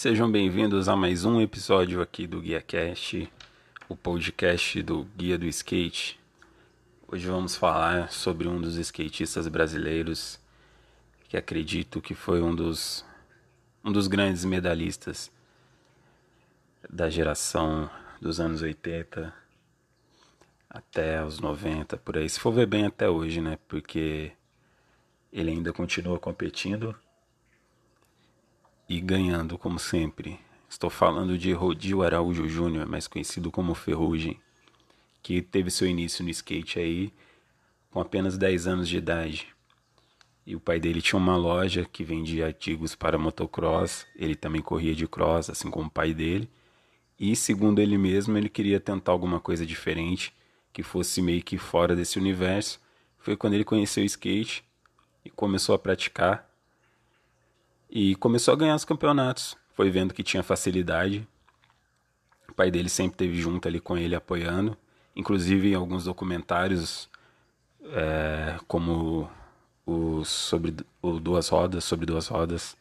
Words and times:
Sejam 0.00 0.30
bem-vindos 0.30 0.88
a 0.88 0.94
mais 0.94 1.24
um 1.24 1.40
episódio 1.40 2.00
aqui 2.00 2.24
do 2.24 2.40
Guia 2.40 2.62
Cast, 2.62 3.28
o 3.88 3.96
podcast 3.96 4.80
do 4.80 5.02
Guia 5.16 5.36
do 5.36 5.44
Skate. 5.46 6.20
Hoje 7.08 7.26
vamos 7.26 7.56
falar 7.56 8.08
sobre 8.12 8.46
um 8.46 8.60
dos 8.60 8.76
skatistas 8.76 9.48
brasileiros 9.48 10.38
que 11.28 11.36
acredito 11.36 12.00
que 12.00 12.14
foi 12.14 12.40
um 12.40 12.54
dos 12.54 13.04
um 13.84 13.90
dos 13.90 14.06
grandes 14.06 14.44
medalhistas 14.44 15.32
da 16.88 17.10
geração 17.10 17.90
dos 18.20 18.38
anos 18.38 18.62
80 18.62 19.34
até 20.70 21.24
os 21.24 21.40
90, 21.40 21.96
por 21.96 22.18
aí. 22.18 22.28
Se 22.28 22.38
for 22.38 22.52
ver 22.52 22.66
bem 22.66 22.86
até 22.86 23.10
hoje, 23.10 23.40
né? 23.40 23.58
Porque 23.66 24.30
ele 25.32 25.50
ainda 25.50 25.72
continua 25.72 26.20
competindo 26.20 26.94
e 28.88 29.00
ganhando 29.00 29.58
como 29.58 29.78
sempre. 29.78 30.40
Estou 30.68 30.88
falando 30.88 31.36
de 31.36 31.52
Rodil 31.52 32.02
Araújo 32.02 32.48
Júnior, 32.48 32.86
mais 32.86 33.06
conhecido 33.06 33.50
como 33.50 33.74
Ferrugem, 33.74 34.40
que 35.22 35.42
teve 35.42 35.70
seu 35.70 35.86
início 35.86 36.24
no 36.24 36.30
skate 36.30 36.78
aí 36.78 37.12
com 37.90 38.00
apenas 38.00 38.38
10 38.38 38.66
anos 38.66 38.88
de 38.88 38.96
idade. 38.96 39.48
E 40.46 40.56
o 40.56 40.60
pai 40.60 40.80
dele 40.80 41.02
tinha 41.02 41.18
uma 41.18 41.36
loja 41.36 41.84
que 41.84 42.02
vendia 42.02 42.46
artigos 42.46 42.94
para 42.94 43.18
motocross, 43.18 44.06
ele 44.16 44.34
também 44.34 44.62
corria 44.62 44.94
de 44.94 45.06
cross, 45.06 45.50
assim 45.50 45.70
como 45.70 45.88
o 45.88 45.90
pai 45.90 46.14
dele. 46.14 46.48
E 47.20 47.36
segundo 47.36 47.80
ele 47.80 47.98
mesmo, 47.98 48.38
ele 48.38 48.48
queria 48.48 48.80
tentar 48.80 49.12
alguma 49.12 49.40
coisa 49.40 49.66
diferente, 49.66 50.32
que 50.72 50.82
fosse 50.82 51.20
meio 51.20 51.42
que 51.42 51.58
fora 51.58 51.94
desse 51.94 52.18
universo. 52.18 52.80
Foi 53.18 53.36
quando 53.36 53.54
ele 53.54 53.64
conheceu 53.64 54.02
o 54.02 54.06
skate 54.06 54.64
e 55.24 55.28
começou 55.28 55.74
a 55.74 55.78
praticar 55.78 56.47
e 57.90 58.14
começou 58.16 58.54
a 58.54 58.56
ganhar 58.56 58.74
os 58.74 58.84
campeonatos. 58.84 59.56
Foi 59.74 59.90
vendo 59.90 60.12
que 60.12 60.22
tinha 60.22 60.42
facilidade. 60.42 61.26
O 62.48 62.52
pai 62.52 62.70
dele 62.70 62.88
sempre 62.88 63.14
esteve 63.14 63.40
junto 63.40 63.66
ali 63.68 63.80
com 63.80 63.96
ele, 63.96 64.14
apoiando. 64.14 64.76
Inclusive 65.14 65.70
em 65.70 65.74
alguns 65.74 66.04
documentários, 66.04 67.08
é, 67.92 68.58
como 68.66 69.30
o 69.86 70.24
sobre 70.24 70.74
o 71.00 71.18
Duas 71.18 71.48
Rodas, 71.48 71.84
sobre 71.84 72.06
Duas 72.06 72.28
Rodas. 72.28 72.76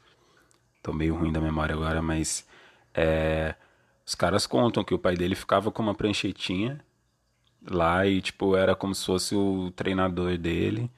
Tô 0.83 0.94
meio 0.94 1.16
ruim 1.16 1.31
da 1.31 1.39
memória 1.39 1.73
agora, 1.73 2.02
mas 2.02 2.47
é, 2.94 3.55
os 4.05 4.16
caras 4.16 4.45
contam 4.45 4.83
que 4.83 4.94
o 4.94 5.00
pai 5.00 5.16
dele 5.16 5.35
ficava 5.35 5.72
com 5.72 5.81
uma 5.81 5.95
pranchetinha 5.95 6.80
lá 7.69 8.05
e, 8.05 8.22
tipo, 8.22 8.55
era 8.55 8.75
como 8.75 8.94
se 8.95 9.05
fosse 9.05 9.35
o 9.35 9.72
treinador 9.72 10.38
dele 10.38 10.89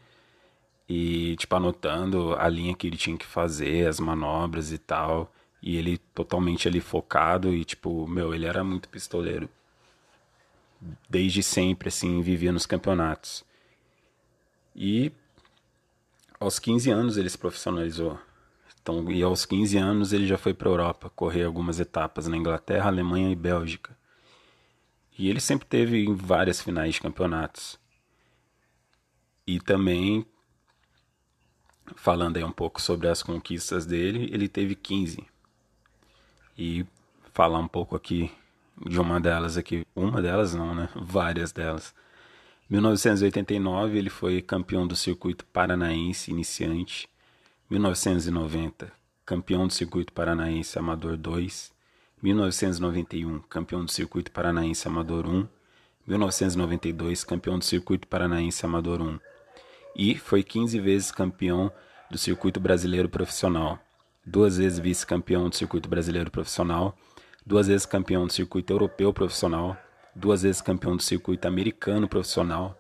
e 0.90 1.36
tipo 1.36 1.56
anotando 1.56 2.36
a 2.36 2.50
linha 2.50 2.76
que 2.76 2.88
ele 2.88 2.98
tinha 2.98 3.16
que 3.16 3.26
fazer, 3.26 3.88
as 3.88 4.00
manobras 4.00 4.72
e 4.72 4.80
tal, 4.80 5.32
e 5.62 5.78
ele 5.78 6.00
totalmente 6.16 6.68
ali 6.68 6.82
focado 6.82 7.54
e 7.54 7.64
tipo, 7.64 8.08
meu, 8.08 8.34
ele 8.34 8.48
era 8.48 8.64
muito 8.64 8.90
pistoleiro. 8.90 9.48
Desde 11.08 11.44
sempre 11.44 11.90
assim, 11.90 12.22
vivia 12.22 12.52
nos 12.52 12.66
campeonatos. 12.66 13.46
E 14.76 15.12
aos 16.40 16.58
15 16.58 16.90
anos 16.90 17.18
ele 17.18 17.30
se 17.30 17.38
profissionalizou. 17.38 18.18
Então, 18.82 19.12
e 19.12 19.22
aos 19.22 19.46
15 19.46 19.78
anos 19.78 20.14
ele 20.14 20.26
já 20.26 20.38
foi 20.38 20.54
para 20.54 20.70
a 20.70 20.72
Europa 20.72 21.12
correr 21.16 21.44
algumas 21.44 21.80
etapas 21.80 22.28
na 22.28 22.38
Inglaterra, 22.38 22.88
Alemanha 22.88 23.30
e 23.30 23.36
Bélgica. 23.36 23.96
E 25.18 25.30
ele 25.30 25.42
sempre 25.42 25.68
teve 25.68 26.12
várias 26.14 26.62
finais 26.62 26.96
de 26.96 27.02
campeonatos. 27.02 27.78
E 29.46 29.60
também 29.60 30.26
falando 31.96 32.38
aí 32.38 32.44
um 32.44 32.52
pouco 32.52 32.82
sobre 32.82 33.08
as 33.08 33.22
conquistas 33.24 33.86
dele, 33.86 34.30
ele 34.32 34.48
teve 34.48 34.76
15. 34.76 35.26
E 36.58 36.86
falar 37.34 37.60
um 37.60 37.68
pouco 37.68 37.96
aqui 37.96 38.32
de 38.86 39.00
uma 39.00 39.20
delas 39.20 39.58
aqui, 39.58 39.86
uma 39.96 40.22
delas 40.22 40.54
não, 40.54 40.74
né? 40.74 40.90
Várias 40.96 41.52
delas. 41.52 41.94
1989 42.70 43.98
ele 43.98 44.10
foi 44.10 44.42
campeão 44.42 44.86
do 44.86 44.96
circuito 44.96 45.46
paranaense 45.46 46.32
iniciante. 46.32 47.10
1990, 47.70 48.92
campeão 49.26 49.68
do 49.68 49.74
circuito 49.74 50.12
paranaense 50.14 50.78
amador 50.78 51.18
2. 51.18 51.72
1991, 52.22 53.40
campeão 53.42 53.86
do 53.86 53.92
circuito 53.92 54.32
paranaense 54.32 54.88
amador 54.88 55.28
1. 55.28 55.48
1992, 56.08 57.24
campeão 57.24 57.60
do 57.60 57.66
circuito 57.66 58.08
paranaense 58.08 58.66
amador 58.66 59.02
1 59.02 59.20
e 59.96 60.16
foi 60.16 60.44
15 60.44 60.80
vezes 60.80 61.12
campeão 61.12 61.72
do 62.10 62.18
circuito 62.18 62.60
brasileiro 62.60 63.10
profissional, 63.10 63.80
duas 64.26 64.58
vezes 64.58 64.80
vice-campeão 64.80 65.50
do 65.50 65.56
circuito 65.56 65.90
brasileiro 65.90 66.32
profissional, 66.32 66.98
duas 67.46 67.68
vezes 67.68 67.86
campeão 67.86 68.26
do 68.26 68.34
circuito 68.34 68.74
europeu 68.74 69.14
profissional, 69.14 69.78
duas 70.16 70.44
vezes 70.44 70.62
campeão 70.62 70.96
do 70.96 71.04
circuito 71.04 71.48
americano 71.48 72.08
profissional, 72.08 72.78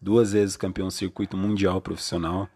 duas 0.00 0.32
vezes 0.32 0.56
campeão 0.56 0.88
do 0.88 0.92
circuito 0.92 1.36
mundial 1.36 1.80
profissional, 1.80 2.48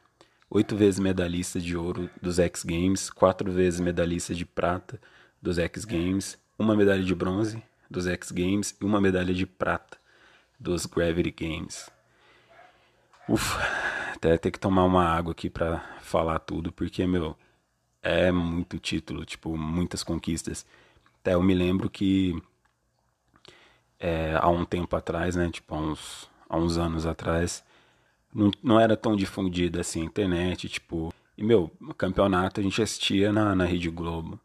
oito 0.50 0.76
vezes 0.76 1.00
medalhista 1.00 1.60
de 1.60 1.76
ouro 1.76 2.08
dos 2.20 2.38
X 2.38 2.62
Games, 2.62 3.10
quatro 3.10 3.52
vezes 3.52 3.80
medalhista 3.80 4.34
de 4.34 4.44
prata 4.44 5.00
dos 5.42 5.58
X 5.58 5.84
Games, 5.84 6.38
uma 6.58 6.76
medalha 6.76 7.02
de 7.02 7.14
bronze 7.14 7.62
dos 7.90 8.06
X 8.06 8.30
Games 8.30 8.76
e 8.80 8.84
uma 8.84 9.00
medalha 9.00 9.34
de 9.34 9.46
prata 9.46 9.98
dos 10.58 10.86
Gravity 10.86 11.30
Games. 11.30 11.90
Ufa, 13.28 13.83
até 14.24 14.38
ter 14.38 14.50
que 14.50 14.58
tomar 14.58 14.84
uma 14.84 15.04
água 15.04 15.32
aqui 15.32 15.50
para 15.50 15.80
falar 16.00 16.38
tudo, 16.38 16.72
porque, 16.72 17.06
meu, 17.06 17.36
é 18.02 18.32
muito 18.32 18.78
título, 18.78 19.24
tipo, 19.24 19.56
muitas 19.56 20.02
conquistas. 20.02 20.64
Até 21.20 21.34
eu 21.34 21.42
me 21.42 21.54
lembro 21.54 21.90
que 21.90 22.34
é, 23.98 24.34
há 24.40 24.48
um 24.48 24.64
tempo 24.64 24.96
atrás, 24.96 25.36
né, 25.36 25.50
tipo, 25.50 25.74
há 25.74 25.78
uns, 25.78 26.30
há 26.48 26.56
uns 26.56 26.78
anos 26.78 27.06
atrás, 27.06 27.62
não, 28.34 28.50
não 28.62 28.80
era 28.80 28.96
tão 28.96 29.14
difundida 29.14 29.80
assim 29.82 30.02
a 30.02 30.06
internet, 30.06 30.68
tipo, 30.70 31.12
e, 31.36 31.44
meu, 31.44 31.70
campeonato 31.98 32.60
a 32.60 32.62
gente 32.62 32.80
assistia 32.80 33.32
na, 33.32 33.54
na 33.54 33.64
Rede 33.64 33.90
Globo. 33.90 34.40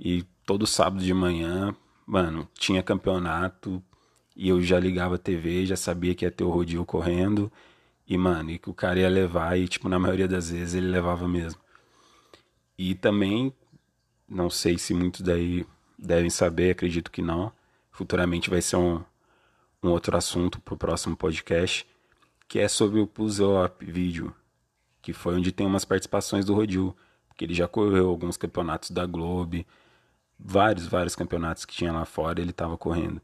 E 0.00 0.22
todo 0.46 0.66
sábado 0.66 1.04
de 1.04 1.12
manhã, 1.12 1.74
mano, 2.06 2.48
tinha 2.54 2.82
campeonato 2.82 3.82
e 4.36 4.48
eu 4.48 4.62
já 4.62 4.78
ligava 4.78 5.16
a 5.16 5.18
TV, 5.18 5.66
já 5.66 5.76
sabia 5.76 6.14
que 6.14 6.24
ia 6.24 6.30
ter 6.30 6.44
o 6.44 6.50
rodízio 6.50 6.84
correndo 6.84 7.52
e, 8.08 8.16
mano, 8.16 8.50
e 8.50 8.58
que 8.58 8.70
o 8.70 8.74
cara 8.74 8.98
ia 9.00 9.08
levar, 9.08 9.58
e, 9.58 9.68
tipo, 9.68 9.88
na 9.88 9.98
maioria 9.98 10.26
das 10.26 10.50
vezes 10.50 10.74
ele 10.74 10.86
levava 10.88 11.28
mesmo. 11.28 11.60
E 12.78 12.94
também, 12.94 13.52
não 14.26 14.48
sei 14.48 14.78
se 14.78 14.94
muitos 14.94 15.20
daí 15.20 15.66
devem 15.98 16.30
saber, 16.30 16.70
acredito 16.70 17.10
que 17.10 17.20
não. 17.20 17.52
Futuramente 17.92 18.48
vai 18.48 18.62
ser 18.62 18.76
um, 18.76 19.04
um 19.82 19.90
outro 19.90 20.16
assunto 20.16 20.58
pro 20.60 20.76
próximo 20.76 21.16
podcast, 21.16 21.86
que 22.48 22.58
é 22.58 22.66
sobre 22.66 22.98
o 22.98 23.06
Puzzle 23.06 23.62
Up 23.62 23.84
Video, 23.84 24.34
que 25.02 25.12
foi 25.12 25.34
onde 25.36 25.52
tem 25.52 25.66
umas 25.66 25.84
participações 25.84 26.46
do 26.46 26.54
Rodil, 26.54 26.96
porque 27.28 27.44
ele 27.44 27.52
já 27.52 27.68
correu 27.68 28.08
alguns 28.08 28.38
campeonatos 28.38 28.90
da 28.90 29.04
Globo, 29.04 29.66
vários, 30.38 30.86
vários 30.86 31.14
campeonatos 31.14 31.66
que 31.66 31.74
tinha 31.74 31.92
lá 31.92 32.06
fora, 32.06 32.40
ele 32.40 32.50
estava 32.50 32.78
correndo. 32.78 33.20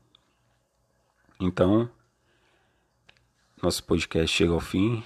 Então, 1.41 1.89
nosso 3.65 3.83
podcast 3.85 4.37
chega 4.37 4.53
ao 4.53 4.61
fim. 4.61 5.03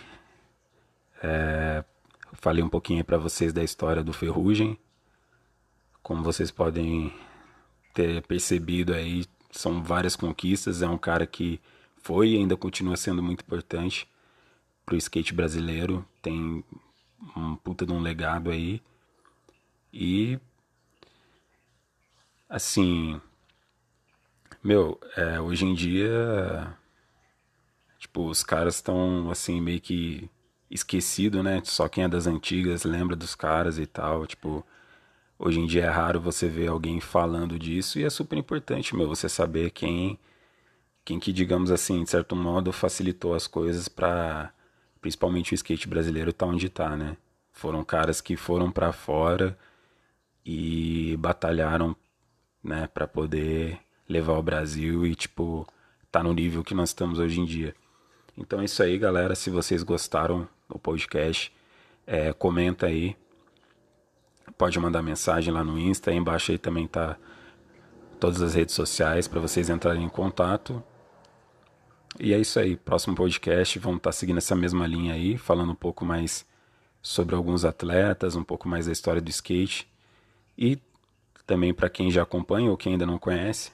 É, 1.22 1.84
falei 2.32 2.62
um 2.62 2.68
pouquinho 2.68 3.04
para 3.04 3.16
vocês 3.16 3.52
da 3.52 3.62
história 3.62 4.02
do 4.02 4.12
Ferrugem. 4.12 4.76
Como 6.02 6.24
vocês 6.24 6.50
podem 6.50 7.14
ter 7.94 8.20
percebido 8.22 8.92
aí, 8.92 9.24
são 9.52 9.80
várias 9.80 10.16
conquistas. 10.16 10.82
É 10.82 10.88
um 10.88 10.98
cara 10.98 11.24
que 11.24 11.60
foi 12.02 12.30
e 12.30 12.36
ainda 12.36 12.56
continua 12.56 12.96
sendo 12.96 13.22
muito 13.22 13.42
importante 13.42 14.08
para 14.84 14.96
o 14.96 14.98
skate 14.98 15.32
brasileiro. 15.32 16.04
Tem 16.20 16.64
um 17.36 17.54
puta 17.54 17.86
de 17.86 17.92
um 17.92 18.00
legado 18.00 18.50
aí. 18.50 18.82
E 19.92 20.36
assim, 22.48 23.20
meu, 24.64 24.98
é, 25.16 25.40
hoje 25.40 25.64
em 25.64 25.74
dia 25.74 26.76
Tipo, 27.98 28.28
os 28.28 28.42
caras 28.42 28.76
estão 28.76 29.30
assim 29.30 29.60
meio 29.60 29.80
que 29.80 30.30
esquecido, 30.70 31.42
né? 31.42 31.60
Só 31.64 31.88
quem 31.88 32.04
é 32.04 32.08
das 32.08 32.26
antigas 32.26 32.84
lembra 32.84 33.16
dos 33.16 33.34
caras 33.34 33.78
e 33.78 33.86
tal, 33.86 34.26
tipo, 34.26 34.64
hoje 35.38 35.60
em 35.60 35.66
dia 35.66 35.84
é 35.84 35.88
raro 35.90 36.20
você 36.20 36.48
ver 36.48 36.68
alguém 36.68 37.00
falando 37.00 37.58
disso 37.58 37.98
e 37.98 38.04
é 38.04 38.10
super 38.10 38.38
importante, 38.38 38.94
meu, 38.96 39.08
você 39.08 39.28
saber 39.28 39.70
quem 39.70 40.18
quem 41.04 41.18
que, 41.18 41.32
digamos 41.32 41.70
assim, 41.70 42.04
de 42.04 42.10
certo 42.10 42.36
modo 42.36 42.72
facilitou 42.72 43.34
as 43.34 43.46
coisas 43.46 43.88
para 43.88 44.52
principalmente 45.00 45.52
o 45.52 45.56
skate 45.56 45.88
brasileiro 45.88 46.32
tá 46.32 46.46
onde 46.46 46.68
tá, 46.68 46.96
né? 46.96 47.16
Foram 47.52 47.84
caras 47.84 48.20
que 48.20 48.36
foram 48.36 48.70
para 48.70 48.92
fora 48.92 49.58
e 50.44 51.16
batalharam, 51.18 51.96
né, 52.62 52.86
para 52.88 53.06
poder 53.08 53.80
levar 54.08 54.34
o 54.38 54.42
Brasil 54.42 55.06
e 55.06 55.14
tipo 55.14 55.66
tá 56.10 56.22
no 56.22 56.32
nível 56.32 56.64
que 56.64 56.74
nós 56.74 56.90
estamos 56.90 57.18
hoje 57.18 57.40
em 57.40 57.44
dia. 57.44 57.74
Então 58.38 58.60
é 58.60 58.64
isso 58.64 58.80
aí, 58.82 58.96
galera. 58.96 59.34
Se 59.34 59.50
vocês 59.50 59.82
gostaram 59.82 60.48
do 60.68 60.78
podcast, 60.78 61.52
é, 62.06 62.32
comenta 62.32 62.86
aí. 62.86 63.16
pode 64.56 64.78
mandar 64.78 65.02
mensagem 65.02 65.52
lá 65.52 65.64
no 65.64 65.76
Insta. 65.78 66.10
Aí 66.10 66.16
embaixo 66.16 66.52
aí 66.52 66.58
também 66.58 66.86
tá 66.86 67.16
todas 68.20 68.40
as 68.40 68.54
redes 68.54 68.74
sociais 68.74 69.26
para 69.26 69.40
vocês 69.40 69.68
entrarem 69.68 70.04
em 70.04 70.08
contato. 70.08 70.82
E 72.20 72.32
é 72.32 72.38
isso 72.38 72.60
aí. 72.60 72.76
Próximo 72.76 73.16
podcast 73.16 73.76
vamos 73.80 73.98
estar 73.98 74.10
tá 74.10 74.16
seguindo 74.16 74.38
essa 74.38 74.54
mesma 74.54 74.86
linha 74.86 75.14
aí, 75.14 75.36
falando 75.36 75.72
um 75.72 75.76
pouco 75.76 76.04
mais 76.04 76.46
sobre 77.02 77.34
alguns 77.34 77.64
atletas, 77.64 78.36
um 78.36 78.44
pouco 78.44 78.68
mais 78.68 78.86
da 78.86 78.92
história 78.92 79.20
do 79.20 79.30
skate. 79.30 79.90
E 80.56 80.78
também 81.44 81.74
para 81.74 81.90
quem 81.90 82.08
já 82.10 82.22
acompanha 82.22 82.70
ou 82.70 82.76
quem 82.76 82.92
ainda 82.92 83.06
não 83.06 83.18
conhece, 83.18 83.72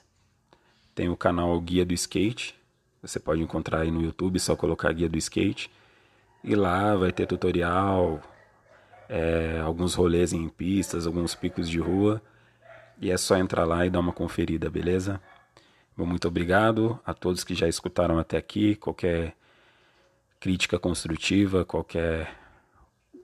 tem 0.95 1.09
o 1.09 1.17
canal 1.17 1.59
Guia 1.61 1.85
do 1.85 1.93
Skate. 1.93 2.55
Você 3.05 3.19
pode 3.19 3.41
encontrar 3.41 3.81
aí 3.81 3.91
no 3.91 4.01
YouTube, 4.01 4.39
só 4.39 4.55
colocar 4.55 4.91
Guia 4.91 5.07
do 5.07 5.17
Skate. 5.17 5.69
E 6.43 6.55
lá 6.55 6.95
vai 6.95 7.11
ter 7.11 7.27
tutorial, 7.27 8.21
é, 9.07 9.59
alguns 9.63 9.93
rolês 9.93 10.33
em 10.33 10.47
pistas, 10.49 11.05
alguns 11.05 11.35
picos 11.35 11.69
de 11.69 11.79
rua. 11.79 12.21
E 12.99 13.11
é 13.11 13.17
só 13.17 13.37
entrar 13.37 13.65
lá 13.65 13.85
e 13.85 13.89
dar 13.89 13.99
uma 13.99 14.13
conferida, 14.13 14.69
beleza? 14.69 15.21
Bom, 15.95 16.05
muito 16.05 16.27
obrigado 16.27 16.99
a 17.05 17.13
todos 17.13 17.43
que 17.43 17.53
já 17.53 17.67
escutaram 17.67 18.17
até 18.17 18.37
aqui. 18.37 18.75
Qualquer 18.75 19.35
crítica 20.39 20.79
construtiva, 20.79 21.65
qualquer 21.65 22.29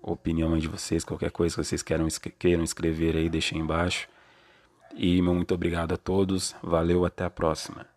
opinião 0.01 0.57
de 0.57 0.67
vocês, 0.67 1.03
qualquer 1.03 1.31
coisa 1.31 1.55
que 1.55 1.63
vocês 1.63 1.83
queiram, 1.83 2.07
queiram 2.39 2.63
escrever 2.63 3.15
aí, 3.15 3.29
deixem 3.29 3.59
embaixo. 3.59 4.07
E 4.95 5.21
meu 5.21 5.33
muito 5.33 5.53
obrigado 5.53 5.93
a 5.93 5.97
todos. 5.97 6.55
Valeu, 6.61 7.05
até 7.05 7.23
a 7.23 7.29
próxima. 7.29 7.90